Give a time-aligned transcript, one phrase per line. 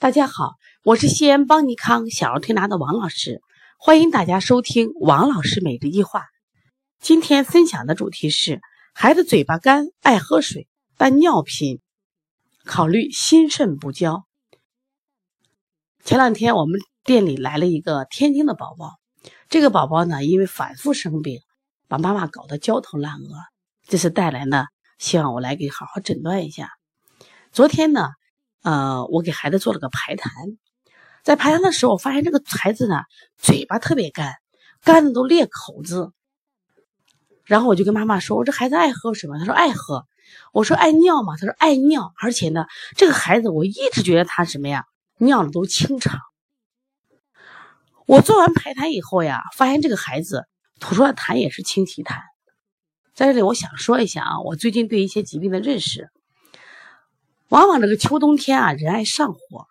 [0.00, 3.42] 大家好，我是西安邦尼康小儿推拿的王老师，
[3.80, 6.26] 欢迎大家收听王老师每日一话。
[7.00, 8.60] 今天分享的主题是
[8.94, 11.80] 孩子嘴巴干，爱喝水，但尿频，
[12.64, 14.24] 考虑心肾不交。
[16.04, 19.00] 前两天我们店里来了一个天津的宝宝，
[19.48, 21.40] 这个宝宝呢，因为反复生病，
[21.88, 23.34] 把妈妈搞得焦头烂额，
[23.88, 24.66] 这次带来呢，
[24.98, 26.70] 希望我来给好好诊断一下。
[27.50, 28.10] 昨天呢。
[28.62, 30.56] 呃，我给孩子做了个排痰，
[31.22, 33.02] 在排痰的时候，我发现这个孩子呢，
[33.38, 34.34] 嘴巴特别干，
[34.82, 36.12] 干的都裂口子。
[37.44, 40.06] 然后我就跟妈妈说：“我这孩子爱喝什么？”他说：“爱喝。”
[40.52, 44.84] 我说：“爱尿吗？”他说：“爱尿。”而且呢，这个孩子我一直觉得他什么呀，
[45.16, 46.20] 尿的都清长。
[48.04, 50.46] 我做完排痰以后呀，发现这个孩子
[50.78, 52.20] 吐出来痰也是清晰痰。
[53.14, 56.10] 在这里，我想说一下啊，我最近对一些疾病的认识。
[57.48, 59.66] 往往这个秋冬天啊，人爱上火，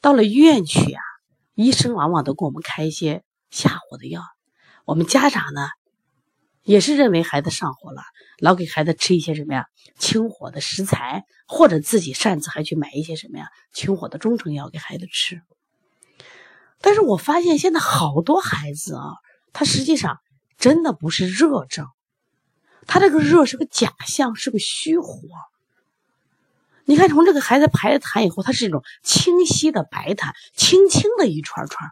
[0.00, 1.02] 到了医院去啊，
[1.54, 4.22] 医生往往都给我们开一些下火的药。
[4.84, 5.68] 我们家长呢，
[6.62, 8.02] 也是认为孩子上火了，
[8.38, 9.66] 老给孩子吃一些什么呀
[9.98, 15.42] 清火的食材，或者自己擅自还去买一些什么呀清火的中成药给孩子吃。
[16.80, 19.14] 但是我发现现在好多孩子啊，
[19.52, 20.20] 他实际上
[20.56, 21.88] 真的不是热症，
[22.86, 25.18] 他这个热是个假象，是个虚火。
[26.90, 31.90] 你看，从这个孩子排痰以后，它是一种清晰的白痰，轻轻的一串串，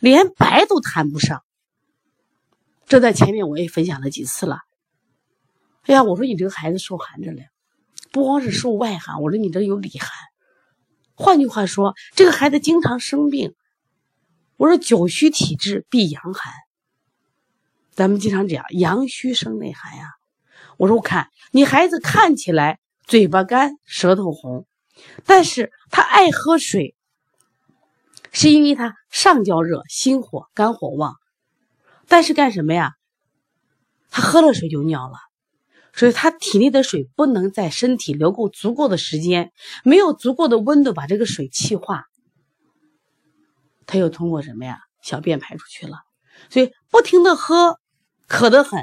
[0.00, 1.44] 连白都谈不上。
[2.86, 4.60] 这在前面我也分享了几次了。
[5.82, 7.42] 哎呀，我说你这个孩子受寒着了，
[8.10, 10.10] 不光是受外寒，我说你这有里寒。
[11.14, 13.54] 换句话说，这个孩子经常生病。
[14.56, 16.54] 我说久虚体质必阳寒，
[17.92, 20.12] 咱们经常讲阳虚生内寒呀。
[20.78, 22.78] 我说我看你孩子看起来。
[23.08, 24.66] 嘴巴干，舌头红，
[25.24, 26.94] 但是他爱喝水，
[28.32, 31.16] 是因为他上焦热，心火，肝火旺。
[32.06, 32.92] 但是干什么呀？
[34.10, 35.16] 他喝了水就尿了，
[35.94, 39.52] 所以他体内的水不能在身体留够足够的时间，
[39.84, 42.04] 没有足够的温度把这个水气化，
[43.86, 44.80] 他又通过什么呀？
[45.00, 45.96] 小便排出去了，
[46.50, 47.80] 所以不停的喝，
[48.26, 48.78] 渴得很，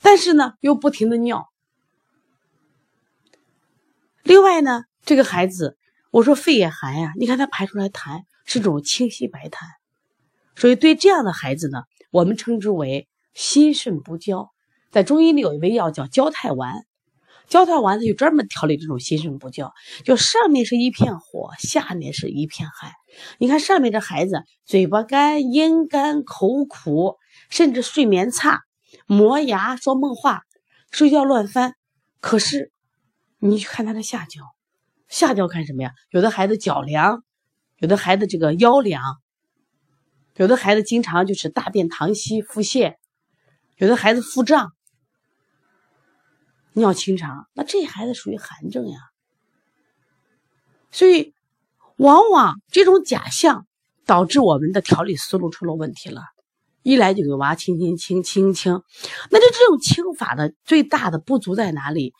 [0.00, 1.46] 但是呢又不停的尿。
[4.26, 5.78] 另外呢，这个孩子，
[6.10, 9.60] 我说肺也寒呀，你看他排出来痰是种清晰白痰，
[10.56, 14.50] 所以对这样的孩子呢，我们称之为心肾不交。
[14.90, 16.74] 在中医里有一味药叫焦太丸，
[17.46, 19.72] 焦太丸它就专门调理这种心肾不交，
[20.04, 22.90] 就上面是一片火，下面是一片寒。
[23.38, 27.14] 你看上面这孩子嘴巴干、咽干、口苦，
[27.48, 28.62] 甚至睡眠差、
[29.06, 30.42] 磨牙、说梦话、
[30.90, 31.74] 睡觉乱翻，
[32.20, 32.72] 可是。
[33.38, 34.42] 你去看他的下焦，
[35.08, 35.92] 下焦看什么呀？
[36.10, 37.22] 有的孩子脚凉，
[37.78, 39.02] 有的孩子这个腰凉，
[40.36, 42.96] 有的孩子经常就是大便溏稀、腹泻，
[43.76, 44.72] 有的孩子腹胀、
[46.72, 48.98] 尿清长，那这孩子属于寒症呀。
[50.90, 51.34] 所以，
[51.96, 53.66] 往往这种假象
[54.06, 56.22] 导致我们的调理思路出了问题了。
[56.82, 58.82] 一来就给娃轻轻清清清，
[59.30, 62.14] 那就这种清法的最大的不足在哪里？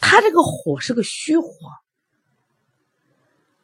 [0.00, 1.48] 他这个火是个虚火，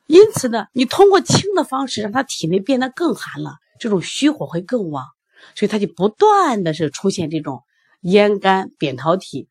[0.06, 5.06] 因此呢，你通过清的方式让他体内变得更寒了，这种虚火会更旺，
[5.54, 7.62] 所以他就不断的是出现这种
[8.00, 9.48] 咽干、扁桃体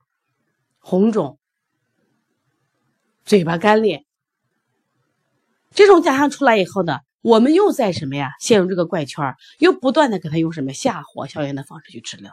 [0.79, 1.39] 红肿、
[3.25, 4.05] 嘴巴干裂。
[5.71, 8.31] 这种假象出来以后呢，我们又在什么呀？
[8.39, 12.31] 陷入这个怪圈，又不断的给他用什么下火消炎的方式去治疗，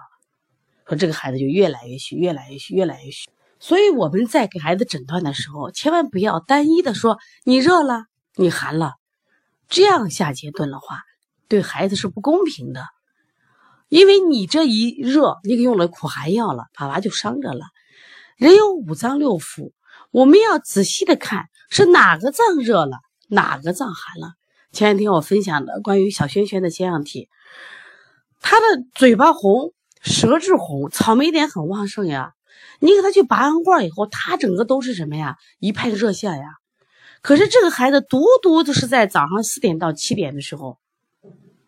[0.86, 3.28] 说这个孩子就越来越虚，越来越虚，越来越虚。
[3.66, 8.04] 所以我们在给孩子诊断的时候，千万不要单一的说你热了，
[8.36, 8.92] 你寒了，
[9.70, 11.00] 这样下结论的话，
[11.48, 12.84] 对孩子是不公平的。
[13.88, 17.64] 因为你这一热，你给用了苦寒药了，把娃就伤着了。
[18.36, 19.72] 人有五脏六腑，
[20.10, 22.98] 我们要仔细的看是哪个脏热了，
[23.28, 24.34] 哪个脏寒了。
[24.72, 27.30] 前两天我分享的关于小萱萱的腺样体，
[28.42, 29.72] 她的嘴巴红，
[30.02, 32.32] 舌质红，草莓点很旺盛呀。
[32.80, 35.36] 你给他去拔完罐以后，他整个都是什么呀？
[35.58, 36.44] 一派热象呀。
[37.22, 40.78] 可是这个孩子独独就是在早上四点到七点的时候，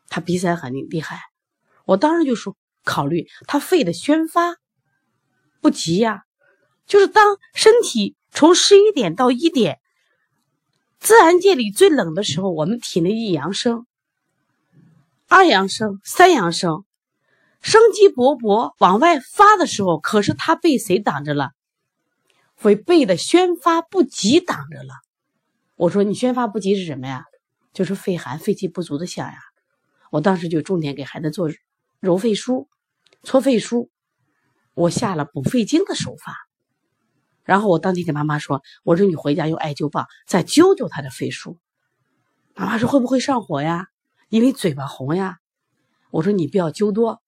[0.09, 1.21] 他鼻塞很厉害。
[1.85, 4.57] 我当时就说，考虑他肺的宣发
[5.61, 6.25] 不急呀。
[6.87, 9.81] 就是当身体从十一点到一点，
[11.01, 13.87] 自然界里最冷的时候，我们体内一阳生，
[15.27, 16.85] 二阳生，三阳生。
[17.67, 21.51] 生机勃勃往外发的时候，可是他被谁挡着了？
[22.63, 24.95] 被被的宣发不及挡着了。
[25.75, 27.25] 我说你宣发不及是什么呀？
[27.73, 29.39] 就是肺寒、肺气不足的象呀。
[30.13, 31.51] 我当时就重点给孩子做
[31.99, 32.69] 揉肺腧、
[33.25, 33.89] 搓肺腧，
[34.75, 36.37] 我下了补肺经的手法。
[37.43, 41.57] 然后我当天给妈妈说：“我说你回家用艾灸棒再灸灸他的肺腧。”
[42.55, 43.89] 妈妈说：“会不会上火呀？
[44.29, 45.39] 因为嘴巴红呀。”
[46.13, 47.21] 我说：“你不要灸多。”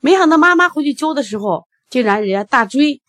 [0.00, 3.02] 没想到妈妈回去灸的时候，竟然人家大椎、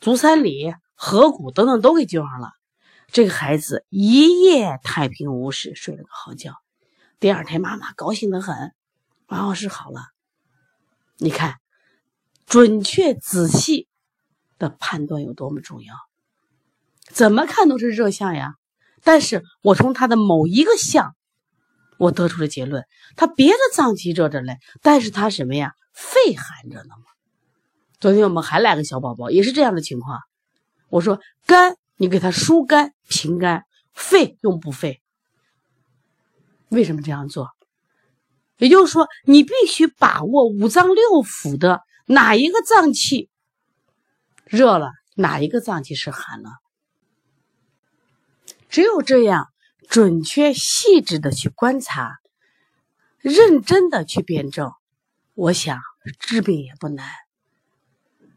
[0.00, 2.50] 足三里、合谷等等都给灸上了。
[3.08, 6.54] 这个孩子一夜太平无事，睡了个好觉。
[7.18, 8.72] 第二天妈妈高兴的很，
[9.26, 10.06] 王老师好了。
[11.18, 11.56] 你看，
[12.46, 13.88] 准确仔细。
[14.60, 15.94] 的判断有多么重要？
[17.08, 18.56] 怎么看都是热象呀，
[19.02, 21.16] 但是我从他的某一个象，
[21.96, 22.84] 我得出了结论，
[23.16, 25.72] 他别的脏器热着嘞，但是他什么呀？
[25.92, 27.04] 肺寒着呢吗？
[27.98, 30.20] 昨天我们还来个小宝宝，也是这样的情况。
[30.88, 33.60] 我说肝，你给他疏肝平肝；
[33.92, 35.02] 肺用补肺。
[36.68, 37.50] 为什么这样做？
[38.56, 43.28] 也就是说，你必须把握五脏六腑的哪一个脏器。
[44.44, 46.50] 热了，哪一个脏器是寒了？
[48.68, 49.48] 只有这样
[49.88, 52.18] 准确细致的去观察，
[53.18, 54.72] 认真的去辩证，
[55.40, 55.80] 我想
[56.18, 57.08] 治病也不难。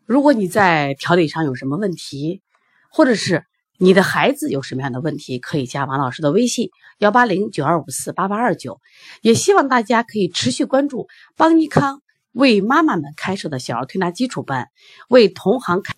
[0.06, 2.42] 如果你在调理上有什么问题，
[2.90, 3.46] 或者是
[3.78, 6.70] 你的孩子有什么样的问题，可以加王老师的微信
[7.00, 8.80] 幺八零九二五四八八二九。
[9.20, 12.02] 也希望大家可以持续关注邦尼康
[12.32, 14.70] 为妈妈们开设的小儿推拿基础班，
[15.10, 15.94] 为同行开。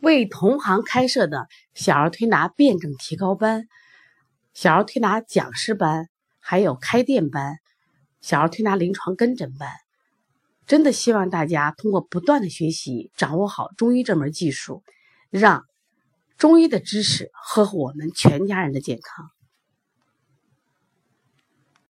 [0.00, 3.66] 为同行开设的小儿推拿辩证提高班、
[4.52, 6.10] 小儿推拿讲师班，
[6.40, 7.56] 还有开店班、
[8.20, 9.70] 小儿推拿临床跟诊班，
[10.66, 14.82] 真的希望大家通过不断的学习，掌握好中医这门技术，
[15.30, 15.64] 让
[16.38, 19.30] 中医的知识呵护我们全家人的健康。